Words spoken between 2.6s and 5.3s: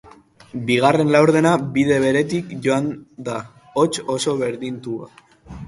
joan da, hots, oso berdinduta.